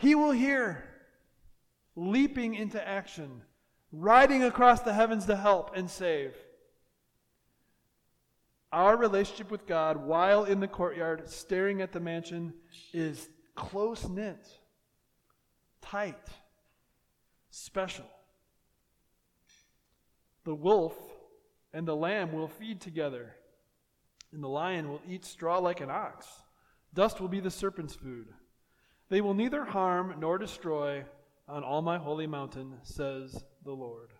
he 0.00 0.14
will 0.14 0.32
hear, 0.32 0.82
leaping 1.94 2.54
into 2.54 2.86
action, 2.86 3.42
riding 3.92 4.42
across 4.42 4.80
the 4.80 4.94
heavens 4.94 5.26
to 5.26 5.36
help 5.36 5.76
and 5.76 5.90
save. 5.90 6.34
Our 8.72 8.96
relationship 8.96 9.50
with 9.50 9.66
God 9.66 9.96
while 9.96 10.44
in 10.44 10.60
the 10.60 10.68
courtyard, 10.68 11.28
staring 11.28 11.82
at 11.82 11.92
the 11.92 12.00
mansion, 12.00 12.54
is 12.92 13.28
close 13.56 14.08
knit, 14.08 14.46
tight, 15.82 16.28
special. 17.50 18.06
The 20.44 20.54
wolf 20.54 20.94
and 21.72 21.86
the 21.86 21.96
lamb 21.96 22.32
will 22.32 22.48
feed 22.48 22.80
together, 22.80 23.34
and 24.32 24.42
the 24.42 24.48
lion 24.48 24.88
will 24.88 25.02
eat 25.08 25.24
straw 25.24 25.58
like 25.58 25.80
an 25.80 25.90
ox. 25.90 26.28
Dust 26.94 27.20
will 27.20 27.28
be 27.28 27.40
the 27.40 27.50
serpent's 27.50 27.94
food. 27.94 28.28
They 29.08 29.20
will 29.20 29.34
neither 29.34 29.64
harm 29.64 30.14
nor 30.20 30.38
destroy 30.38 31.04
on 31.48 31.64
all 31.64 31.82
my 31.82 31.98
holy 31.98 32.28
mountain, 32.28 32.74
says 32.84 33.44
the 33.64 33.72
Lord. 33.72 34.10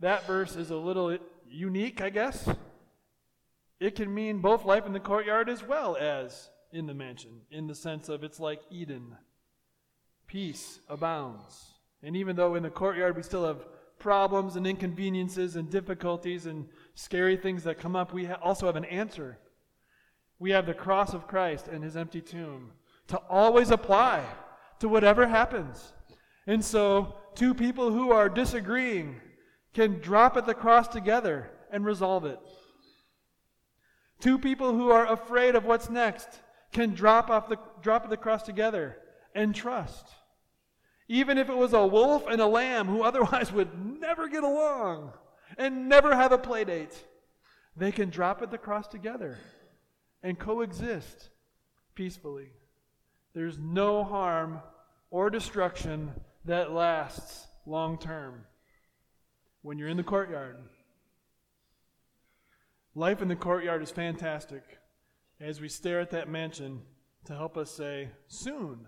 That 0.00 0.26
verse 0.26 0.56
is 0.56 0.70
a 0.70 0.76
little 0.76 1.18
unique, 1.50 2.00
I 2.00 2.10
guess. 2.10 2.48
It 3.78 3.94
can 3.94 4.12
mean 4.12 4.38
both 4.38 4.64
life 4.64 4.86
in 4.86 4.92
the 4.92 5.00
courtyard 5.00 5.48
as 5.48 5.62
well 5.62 5.96
as 5.96 6.50
in 6.72 6.86
the 6.86 6.94
mansion, 6.94 7.42
in 7.50 7.66
the 7.66 7.74
sense 7.74 8.08
of 8.08 8.24
it's 8.24 8.40
like 8.40 8.60
Eden. 8.70 9.16
Peace 10.26 10.80
abounds. 10.88 11.74
And 12.02 12.16
even 12.16 12.36
though 12.36 12.54
in 12.54 12.62
the 12.62 12.70
courtyard 12.70 13.16
we 13.16 13.22
still 13.22 13.46
have 13.46 13.66
problems 13.98 14.56
and 14.56 14.66
inconveniences 14.66 15.56
and 15.56 15.70
difficulties 15.70 16.46
and 16.46 16.68
scary 16.94 17.36
things 17.36 17.64
that 17.64 17.78
come 17.78 17.96
up, 17.96 18.12
we 18.12 18.26
ha- 18.26 18.38
also 18.42 18.66
have 18.66 18.76
an 18.76 18.84
answer. 18.84 19.38
We 20.38 20.50
have 20.50 20.66
the 20.66 20.74
cross 20.74 21.14
of 21.14 21.26
Christ 21.26 21.68
and 21.68 21.82
his 21.82 21.96
empty 21.96 22.20
tomb 22.20 22.72
to 23.08 23.18
always 23.28 23.70
apply 23.70 24.24
to 24.80 24.88
whatever 24.88 25.26
happens. 25.26 25.92
And 26.46 26.64
so, 26.64 27.16
two 27.34 27.54
people 27.54 27.90
who 27.90 28.12
are 28.12 28.28
disagreeing 28.28 29.20
can 29.76 30.00
drop 30.00 30.38
at 30.38 30.46
the 30.46 30.54
cross 30.54 30.88
together 30.88 31.50
and 31.70 31.84
resolve 31.84 32.24
it. 32.24 32.40
Two 34.20 34.38
people 34.38 34.72
who 34.72 34.90
are 34.90 35.12
afraid 35.12 35.54
of 35.54 35.66
what's 35.66 35.90
next 35.90 36.40
can 36.72 36.94
drop 36.94 37.28
off 37.28 37.50
the 37.50 37.58
drop 37.82 38.04
at 38.04 38.08
the 38.08 38.16
cross 38.16 38.42
together 38.42 38.96
and 39.34 39.54
trust. 39.54 40.08
Even 41.08 41.36
if 41.36 41.50
it 41.50 41.56
was 41.56 41.74
a 41.74 41.86
wolf 41.86 42.26
and 42.26 42.40
a 42.40 42.46
lamb 42.46 42.86
who 42.86 43.02
otherwise 43.10 43.52
would 43.52 44.00
never 44.00 44.28
get 44.28 44.42
along 44.42 45.12
and 45.58 45.90
never 45.90 46.16
have 46.16 46.32
a 46.32 46.38
play 46.38 46.64
date, 46.64 47.04
they 47.76 47.92
can 47.92 48.08
drop 48.08 48.40
at 48.40 48.50
the 48.50 48.56
cross 48.56 48.88
together 48.88 49.36
and 50.22 50.38
coexist 50.38 51.28
peacefully. 51.94 52.48
There's 53.34 53.58
no 53.58 54.04
harm 54.04 54.60
or 55.10 55.28
destruction 55.28 56.12
that 56.46 56.72
lasts 56.72 57.46
long 57.66 57.98
term 57.98 58.46
when 59.66 59.78
you're 59.78 59.88
in 59.88 59.96
the 59.96 60.02
courtyard. 60.04 60.56
Life 62.94 63.20
in 63.20 63.26
the 63.26 63.34
courtyard 63.34 63.82
is 63.82 63.90
fantastic 63.90 64.62
as 65.40 65.60
we 65.60 65.68
stare 65.68 65.98
at 65.98 66.12
that 66.12 66.28
mansion 66.28 66.82
to 67.24 67.34
help 67.34 67.56
us 67.56 67.72
say, 67.72 68.10
soon, 68.28 68.86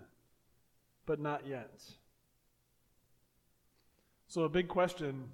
but 1.04 1.18
not 1.18 1.44
yet. 1.48 1.82
So, 4.28 4.42
a 4.42 4.48
big 4.48 4.68
question 4.68 5.32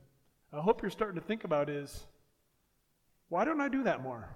I 0.51 0.63
hope 0.63 0.81
you're 0.81 0.91
starting 0.91 1.21
to 1.21 1.27
think 1.27 1.45
about 1.45 1.69
is 1.69 2.07
why 3.29 3.45
don't 3.45 3.61
I 3.61 3.69
do 3.69 3.83
that 3.83 4.03
more? 4.03 4.35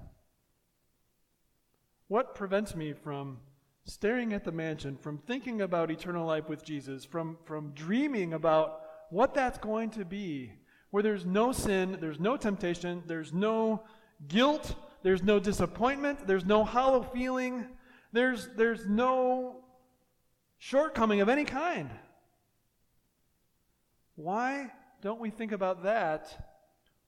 What 2.08 2.34
prevents 2.34 2.76
me 2.76 2.92
from 2.92 3.38
staring 3.84 4.34
at 4.34 4.44
the 4.44 4.52
mansion, 4.52 4.98
from 4.98 5.16
thinking 5.16 5.62
about 5.62 5.90
eternal 5.90 6.26
life 6.26 6.50
with 6.50 6.66
Jesus, 6.66 7.06
from, 7.06 7.38
from 7.46 7.70
dreaming 7.70 8.34
about 8.34 8.82
what 9.08 9.32
that's 9.32 9.56
going 9.56 9.88
to 9.92 10.04
be, 10.04 10.52
where 10.90 11.02
there's 11.02 11.26
no 11.26 11.52
sin, 11.52 11.98
there's 12.00 12.20
no 12.20 12.36
temptation, 12.36 13.02
there's 13.06 13.32
no 13.32 13.82
guilt, 14.26 14.74
there's 15.02 15.22
no 15.22 15.38
disappointment, 15.38 16.26
there's 16.26 16.44
no 16.44 16.64
hollow 16.64 17.02
feeling, 17.02 17.66
there's, 18.12 18.48
there's 18.56 18.86
no 18.86 19.56
shortcoming 20.58 21.20
of 21.20 21.28
any 21.28 21.44
kind. 21.44 21.90
Why 24.16 24.72
don't 25.02 25.20
we 25.20 25.30
think 25.30 25.52
about 25.52 25.84
that 25.84 26.50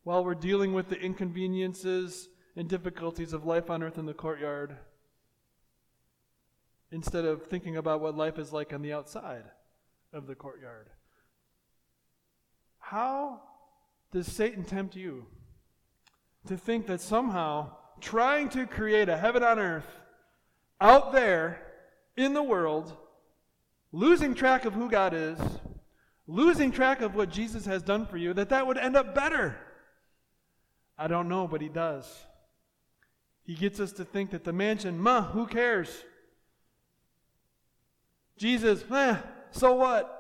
while 0.04 0.24
we're 0.24 0.34
dealing 0.34 0.72
with 0.72 0.88
the 0.88 0.98
inconveniences 0.98 2.28
and 2.56 2.68
difficulties 2.68 3.32
of 3.32 3.44
life 3.44 3.70
on 3.70 3.82
earth 3.82 3.98
in 3.98 4.06
the 4.06 4.14
courtyard? 4.14 4.76
instead 6.92 7.24
of 7.24 7.44
thinking 7.46 7.76
about 7.76 8.00
what 8.00 8.16
life 8.16 8.38
is 8.38 8.52
like 8.52 8.72
on 8.72 8.82
the 8.82 8.92
outside 8.92 9.44
of 10.12 10.26
the 10.26 10.34
courtyard. 10.34 10.88
How 12.78 13.40
does 14.12 14.26
Satan 14.26 14.64
tempt 14.64 14.96
you 14.96 15.24
to 16.46 16.56
think 16.56 16.86
that 16.86 17.00
somehow 17.00 17.70
trying 18.00 18.48
to 18.50 18.66
create 18.66 19.08
a 19.08 19.16
heaven 19.16 19.42
on 19.42 19.58
earth 19.58 19.86
out 20.80 21.12
there 21.12 21.62
in 22.16 22.34
the 22.34 22.42
world, 22.42 22.96
losing 23.92 24.34
track 24.34 24.64
of 24.64 24.74
who 24.74 24.90
God 24.90 25.14
is, 25.14 25.38
losing 26.26 26.72
track 26.72 27.02
of 27.02 27.14
what 27.14 27.30
Jesus 27.30 27.66
has 27.66 27.82
done 27.82 28.06
for 28.06 28.16
you, 28.16 28.32
that 28.34 28.48
that 28.48 28.66
would 28.66 28.78
end 28.78 28.96
up 28.96 29.14
better? 29.14 29.56
I 30.98 31.06
don't 31.06 31.28
know, 31.28 31.46
but 31.46 31.60
he 31.60 31.68
does. 31.68 32.06
He 33.44 33.54
gets 33.54 33.80
us 33.80 33.92
to 33.92 34.04
think 34.04 34.30
that 34.30 34.44
the 34.44 34.52
mansion, 34.52 34.98
ma, 34.98 35.22
who 35.22 35.46
cares? 35.46 36.04
Jesus, 38.36 38.84
eh, 38.90 39.16
so 39.50 39.74
what? 39.74 40.16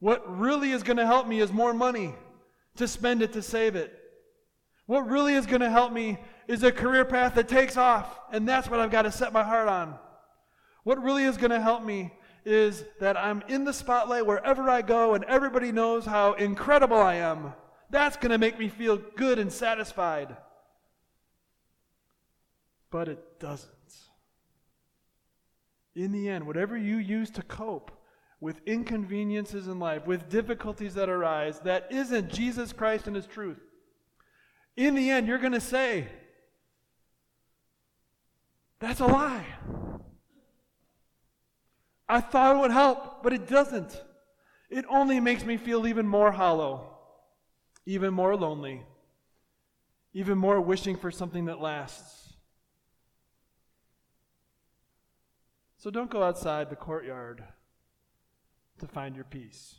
What 0.00 0.38
really 0.38 0.72
is 0.72 0.82
going 0.82 0.96
to 0.96 1.06
help 1.06 1.26
me 1.26 1.40
is 1.40 1.52
more 1.52 1.72
money 1.72 2.14
to 2.76 2.88
spend 2.88 3.22
it 3.22 3.32
to 3.34 3.42
save 3.42 3.76
it. 3.76 3.98
What 4.86 5.08
really 5.08 5.34
is 5.34 5.46
going 5.46 5.60
to 5.60 5.70
help 5.70 5.92
me 5.92 6.18
is 6.48 6.62
a 6.62 6.72
career 6.72 7.04
path 7.04 7.34
that 7.36 7.48
takes 7.48 7.76
off, 7.76 8.18
and 8.32 8.48
that's 8.48 8.68
what 8.68 8.80
I've 8.80 8.90
got 8.90 9.02
to 9.02 9.12
set 9.12 9.32
my 9.32 9.42
heart 9.42 9.68
on. 9.68 9.98
What 10.84 11.02
really 11.02 11.24
is 11.24 11.36
going 11.36 11.50
to 11.50 11.60
help 11.60 11.84
me 11.84 12.12
is 12.44 12.84
that 13.00 13.16
I'm 13.16 13.42
in 13.48 13.64
the 13.64 13.72
spotlight 13.72 14.26
wherever 14.26 14.68
I 14.68 14.82
go 14.82 15.14
and 15.14 15.24
everybody 15.24 15.70
knows 15.70 16.04
how 16.04 16.32
incredible 16.32 16.96
I 16.96 17.14
am. 17.16 17.52
That's 17.90 18.16
going 18.16 18.30
to 18.30 18.38
make 18.38 18.58
me 18.58 18.68
feel 18.68 18.96
good 19.16 19.38
and 19.38 19.52
satisfied. 19.52 20.36
But 22.90 23.08
it 23.08 23.38
doesn't. 23.38 23.70
In 25.94 26.10
the 26.10 26.28
end, 26.28 26.46
whatever 26.46 26.76
you 26.76 26.96
use 26.96 27.30
to 27.30 27.42
cope 27.42 27.92
with 28.42 28.60
inconveniences 28.66 29.68
in 29.68 29.78
life, 29.78 30.04
with 30.04 30.28
difficulties 30.28 30.94
that 30.94 31.08
arise, 31.08 31.60
that 31.60 31.86
isn't 31.92 32.28
Jesus 32.28 32.72
Christ 32.72 33.06
and 33.06 33.14
His 33.14 33.24
truth, 33.24 33.60
in 34.76 34.96
the 34.96 35.10
end, 35.10 35.28
you're 35.28 35.38
going 35.38 35.52
to 35.52 35.60
say, 35.60 36.08
That's 38.80 38.98
a 38.98 39.06
lie. 39.06 39.46
I 42.08 42.20
thought 42.20 42.56
it 42.56 42.58
would 42.58 42.72
help, 42.72 43.22
but 43.22 43.32
it 43.32 43.46
doesn't. 43.46 44.02
It 44.68 44.86
only 44.90 45.20
makes 45.20 45.44
me 45.44 45.56
feel 45.56 45.86
even 45.86 46.08
more 46.08 46.32
hollow, 46.32 46.98
even 47.86 48.12
more 48.12 48.34
lonely, 48.34 48.82
even 50.14 50.36
more 50.36 50.60
wishing 50.60 50.96
for 50.96 51.12
something 51.12 51.44
that 51.44 51.60
lasts. 51.60 52.32
So 55.78 55.90
don't 55.90 56.10
go 56.10 56.24
outside 56.24 56.70
the 56.70 56.76
courtyard 56.76 57.44
to 58.78 58.86
find 58.86 59.14
your 59.14 59.24
peace. 59.24 59.76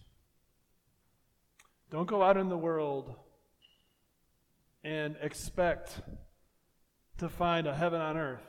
Don't 1.90 2.08
go 2.08 2.24
out 2.24 2.38
in 2.38 2.50
the 2.50 2.58
world 2.58 3.16
and 4.84 5.16
expect 5.22 6.02
to 7.18 7.30
find 7.30 7.68
a 7.68 7.76
heaven 7.76 8.02
on 8.02 8.18
earth 8.18 8.44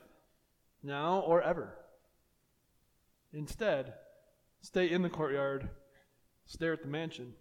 now 0.82 1.20
or 1.20 1.42
ever. 1.42 1.76
Instead, 3.32 3.94
stay 4.60 4.90
in 4.90 5.02
the 5.02 5.10
courtyard, 5.10 5.68
stare 6.46 6.72
at 6.72 6.82
the 6.82 6.88
mansion. 6.88 7.34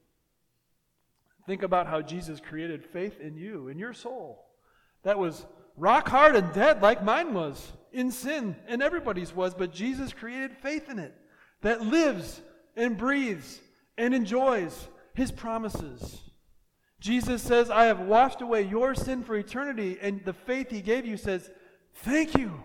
Think 1.46 1.64
about 1.64 1.88
how 1.88 2.02
Jesus 2.02 2.40
created 2.40 2.86
faith 2.86 3.20
in 3.20 3.36
you, 3.36 3.68
in 3.68 3.78
your 3.78 3.94
soul. 3.94 4.46
That 5.04 5.20
was 5.20 5.46
rock 5.78 6.08
hard 6.08 6.36
and 6.36 6.54
dead, 6.54 6.82
like 6.82 7.04
mine 7.04 7.34
was, 7.34 7.72
in 7.92 8.12
sin, 8.12 8.56
and 8.68 8.82
everybody's 8.82 9.36
was, 9.36 9.54
but 9.54 9.74
Jesus 9.74 10.14
created 10.14 10.58
faith 10.58 10.90
in 10.90 11.00
it 11.00 11.14
that 11.62 11.82
lives 11.82 12.42
and 12.76 12.98
breathes 12.98 13.60
and 13.98 14.14
enjoys 14.14 14.88
his 15.14 15.32
promises. 15.32 16.20
Jesus 17.00 17.42
says, 17.42 17.70
I 17.70 17.86
have 17.86 18.00
washed 18.00 18.42
away 18.42 18.62
your 18.62 18.96
sin 18.96 19.24
for 19.24 19.36
eternity, 19.36 19.98
and 20.02 20.24
the 20.24 20.34
faith 20.34 20.70
he 20.70 20.82
gave 20.82 21.06
you 21.06 21.18
says, 21.18 21.50
Thank 21.96 22.36
you. 22.38 22.64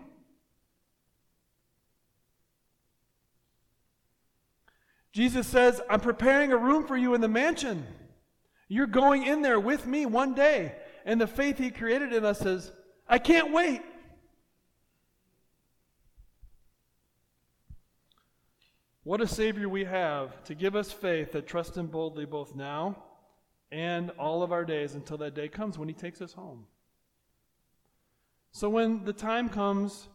Jesus 5.11 5.47
says, 5.47 5.81
I'm 5.89 5.99
preparing 5.99 6.51
a 6.51 6.57
room 6.57 6.85
for 6.87 6.95
you 6.95 7.13
in 7.13 7.21
the 7.21 7.27
mansion. 7.27 7.85
You're 8.67 8.87
going 8.87 9.25
in 9.25 9.41
there 9.41 9.59
with 9.59 9.85
me 9.85 10.05
one 10.05 10.33
day. 10.33 10.75
And 11.03 11.19
the 11.19 11.27
faith 11.27 11.57
he 11.57 11.71
created 11.71 12.13
in 12.13 12.23
us 12.23 12.39
says, 12.39 12.71
I 13.07 13.17
can't 13.17 13.51
wait. 13.51 13.81
What 19.09 19.21
a 19.21 19.27
Savior 19.27 19.67
we 19.67 19.85
have 19.85 20.43
to 20.43 20.53
give 20.53 20.75
us 20.75 20.91
faith 20.91 21.31
that 21.31 21.47
trusts 21.47 21.75
Him 21.75 21.87
boldly 21.87 22.25
both 22.25 22.53
now 22.53 23.05
and 23.71 24.11
all 24.19 24.43
of 24.43 24.51
our 24.51 24.63
days 24.63 24.93
until 24.93 25.17
that 25.17 25.33
day 25.33 25.47
comes 25.47 25.79
when 25.79 25.87
He 25.87 25.95
takes 25.95 26.21
us 26.21 26.33
home. 26.33 26.67
So, 28.51 28.69
when 28.69 29.05
the 29.05 29.11
time 29.11 29.49
comes 29.49 30.09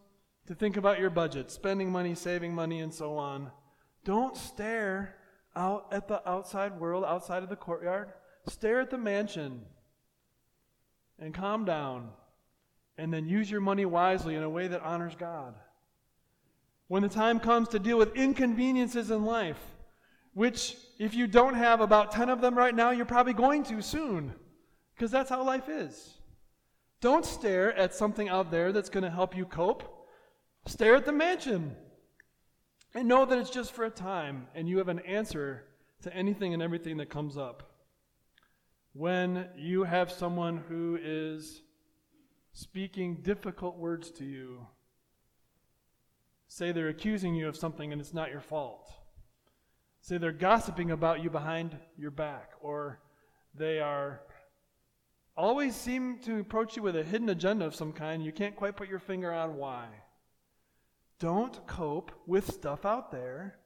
to 0.46 0.54
think 0.54 0.76
about 0.76 1.00
your 1.00 1.10
budget, 1.10 1.50
spending 1.50 1.90
money, 1.90 2.14
saving 2.14 2.54
money, 2.54 2.82
and 2.82 2.94
so 2.94 3.16
on, 3.16 3.50
don't 4.04 4.36
stare 4.36 5.16
out 5.56 5.88
at 5.90 6.06
the 6.06 6.22
outside 6.30 6.78
world, 6.78 7.04
outside 7.04 7.42
of 7.42 7.48
the 7.48 7.56
courtyard. 7.56 8.12
Stare 8.46 8.78
at 8.78 8.90
the 8.90 8.98
mansion 8.98 9.62
and 11.18 11.34
calm 11.34 11.64
down, 11.64 12.10
and 12.96 13.12
then 13.12 13.26
use 13.26 13.50
your 13.50 13.60
money 13.60 13.86
wisely 13.86 14.36
in 14.36 14.44
a 14.44 14.48
way 14.48 14.68
that 14.68 14.82
honors 14.82 15.16
God 15.18 15.56
when 16.94 17.02
the 17.02 17.08
time 17.08 17.40
comes 17.40 17.66
to 17.66 17.80
deal 17.80 17.98
with 17.98 18.14
inconveniences 18.14 19.10
in 19.10 19.24
life, 19.24 19.58
which, 20.32 20.76
if 21.00 21.12
you 21.12 21.26
don't 21.26 21.54
have 21.54 21.80
about 21.80 22.12
10 22.12 22.28
of 22.28 22.40
them 22.40 22.56
right 22.56 22.72
now, 22.72 22.92
you're 22.92 23.04
probably 23.04 23.32
going 23.32 23.64
to 23.64 23.82
soon, 23.82 24.32
because 24.94 25.10
that's 25.10 25.28
how 25.28 25.42
life 25.42 25.68
is. 25.68 26.18
Don't 27.00 27.26
stare 27.26 27.76
at 27.76 27.96
something 27.96 28.28
out 28.28 28.52
there 28.52 28.70
that's 28.70 28.90
going 28.90 29.02
to 29.02 29.10
help 29.10 29.36
you 29.36 29.44
cope. 29.44 30.06
Stare 30.66 30.94
at 30.94 31.04
the 31.04 31.10
mansion 31.10 31.74
and 32.94 33.08
know 33.08 33.24
that 33.24 33.38
it's 33.38 33.50
just 33.50 33.72
for 33.72 33.86
a 33.86 33.90
time, 33.90 34.46
and 34.54 34.68
you 34.68 34.78
have 34.78 34.86
an 34.86 35.00
answer 35.00 35.64
to 36.02 36.14
anything 36.14 36.54
and 36.54 36.62
everything 36.62 36.98
that 36.98 37.10
comes 37.10 37.36
up. 37.36 37.72
When 38.92 39.48
you 39.56 39.82
have 39.82 40.12
someone 40.12 40.58
who 40.68 40.96
is 41.02 41.60
speaking 42.52 43.16
difficult 43.16 43.78
words 43.78 44.12
to 44.12 44.24
you, 44.24 44.68
Say 46.54 46.70
they're 46.70 46.86
accusing 46.86 47.34
you 47.34 47.48
of 47.48 47.56
something 47.56 47.90
and 47.90 48.00
it's 48.00 48.14
not 48.14 48.30
your 48.30 48.40
fault. 48.40 48.88
Say 50.00 50.18
they're 50.18 50.30
gossiping 50.30 50.92
about 50.92 51.20
you 51.20 51.28
behind 51.28 51.76
your 51.98 52.12
back, 52.12 52.52
or 52.60 53.00
they 53.56 53.80
are 53.80 54.20
always 55.36 55.74
seem 55.74 56.20
to 56.20 56.38
approach 56.38 56.76
you 56.76 56.82
with 56.82 56.94
a 56.94 57.02
hidden 57.02 57.28
agenda 57.28 57.66
of 57.66 57.74
some 57.74 57.92
kind. 57.92 58.24
You 58.24 58.30
can't 58.30 58.54
quite 58.54 58.76
put 58.76 58.88
your 58.88 59.00
finger 59.00 59.32
on 59.32 59.56
why. 59.56 59.88
Don't 61.18 61.66
cope 61.66 62.12
with 62.24 62.46
stuff 62.54 62.86
out 62.86 63.10
there. 63.10 63.56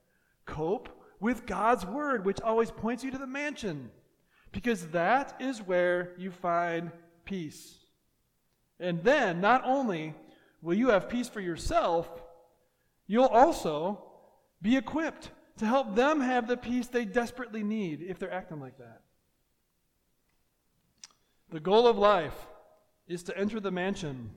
Cope 0.46 0.88
with 1.20 1.44
God's 1.44 1.84
word, 1.84 2.24
which 2.24 2.40
always 2.40 2.70
points 2.70 3.04
you 3.04 3.10
to 3.10 3.18
the 3.18 3.26
mansion, 3.26 3.90
because 4.50 4.86
that 4.92 5.36
is 5.38 5.58
where 5.60 6.14
you 6.16 6.30
find 6.30 6.90
peace. 7.26 7.80
And 8.80 9.04
then, 9.04 9.42
not 9.42 9.60
only 9.66 10.14
will 10.62 10.72
you 10.74 10.88
have 10.88 11.10
peace 11.10 11.28
for 11.28 11.42
yourself, 11.42 12.22
You'll 13.08 13.24
also 13.24 14.04
be 14.60 14.76
equipped 14.76 15.30
to 15.56 15.66
help 15.66 15.96
them 15.96 16.20
have 16.20 16.46
the 16.46 16.56
peace 16.56 16.86
they 16.86 17.04
desperately 17.04 17.64
need 17.64 18.02
if 18.02 18.18
they're 18.18 18.32
acting 18.32 18.60
like 18.60 18.78
that. 18.78 19.00
The 21.50 21.58
goal 21.58 21.86
of 21.86 21.96
life 21.96 22.46
is 23.08 23.22
to 23.24 23.36
enter 23.36 23.58
the 23.58 23.70
mansion 23.70 24.30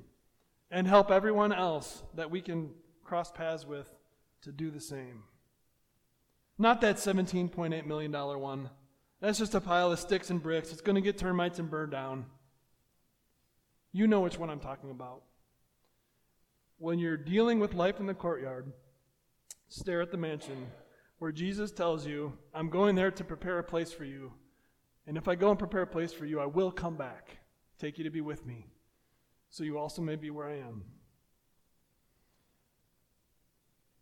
and 0.72 0.88
help 0.88 1.12
everyone 1.12 1.52
else 1.52 2.02
that 2.16 2.32
we 2.32 2.42
can 2.42 2.72
cross 3.04 3.30
paths 3.30 3.66
with 3.68 3.90
to 4.44 4.52
do 4.52 4.72
the 4.72 4.80
same. 4.80 5.24
Not 6.58 6.80
that 6.82 6.96
$17.8 6.96 7.86
million 7.86 8.12
one. 8.12 8.70
That's 9.20 9.38
just 9.38 9.54
a 9.54 9.62
pile 9.62 9.92
of 9.92 10.00
sticks 10.00 10.30
and 10.30 10.42
bricks. 10.42 10.72
It's 10.72 10.82
going 10.82 10.96
to 10.96 11.02
get 11.02 11.18
termites 11.18 11.60
and 11.60 11.70
burn 11.70 11.90
down. 11.90 12.26
You 13.92 14.08
know 14.08 14.22
which 14.22 14.40
one 14.40 14.50
I'm 14.50 14.62
talking 14.62 14.90
about 14.90 15.24
when 16.82 16.98
you're 16.98 17.16
dealing 17.16 17.60
with 17.60 17.76
life 17.76 18.00
in 18.00 18.08
the 18.08 18.14
courtyard, 18.14 18.74
stare 19.70 20.02
at 20.02 20.10
the 20.10 20.18
mansion 20.18 20.66
where 21.20 21.32
Jesus 21.32 21.72
tells 21.72 22.08
you, 22.08 22.34
I'm 22.56 22.72
going 22.72 22.96
there 22.96 23.12
to 23.12 23.24
prepare 23.24 23.60
a 23.60 23.64
place 23.64 23.94
for 23.94 24.04
you. 24.04 24.34
And 25.06 25.16
if 25.16 25.28
I 25.28 25.36
go 25.36 25.52
and 25.52 25.60
prepare 25.60 25.84
a 25.84 25.88
place 25.88 26.12
for 26.12 26.26
you, 26.26 26.40
I 26.40 26.48
will 26.48 26.72
come 26.72 26.96
back, 26.96 27.38
take 27.78 28.00
you 28.00 28.04
to 28.04 28.10
be 28.10 28.22
with 28.22 28.48
me, 28.48 28.66
so 29.52 29.64
you 29.64 29.78
also 29.78 30.02
may 30.02 30.16
be 30.16 30.32
where 30.32 30.48
I 30.48 30.58
am. 30.58 30.84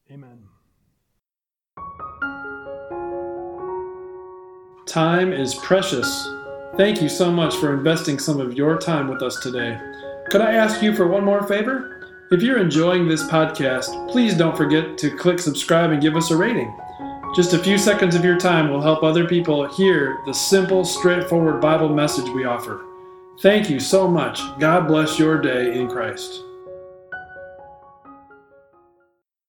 Amen. 0.10 0.46
Time 4.86 5.34
is 5.34 5.54
precious. 5.56 6.30
Thank 6.78 7.02
you 7.02 7.10
so 7.10 7.30
much 7.30 7.58
for 7.58 7.74
investing 7.74 8.20
some 8.20 8.40
of 8.40 8.54
your 8.54 8.78
time 8.78 9.10
with 9.10 9.22
us 9.22 9.38
today. 9.42 9.78
Could 10.30 10.40
I 10.40 10.54
ask 10.54 10.82
you 10.82 10.96
for 10.96 11.08
one 11.08 11.26
more 11.26 11.46
favor? 11.46 11.99
If 12.32 12.44
you're 12.44 12.60
enjoying 12.60 13.08
this 13.08 13.24
podcast, 13.24 14.08
please 14.12 14.36
don't 14.36 14.56
forget 14.56 15.00
to 15.00 15.10
click 15.10 15.40
subscribe 15.40 15.90
and 15.90 16.00
give 16.00 16.16
us 16.16 16.30
a 16.30 16.38
rating. 16.38 16.72
Just 17.36 17.56
a 17.56 17.58
few 17.58 17.76
seconds 17.76 18.14
of 18.14 18.24
your 18.24 18.38
time 18.38 18.70
will 18.70 18.82
help 18.82 19.02
other 19.02 19.28
people 19.28 19.68
hear 19.68 20.22
the 20.28 20.34
simple, 20.34 20.86
straightforward 20.86 21.60
Bible 21.60 21.90
message 21.90 22.30
we 22.30 22.46
offer. 22.46 22.86
Thank 23.40 23.68
you 23.68 23.80
so 23.80 24.08
much. 24.08 24.42
God 24.60 24.88
bless 24.88 25.18
your 25.18 25.42
day 25.42 25.76
in 25.80 25.90
Christ. 25.90 26.44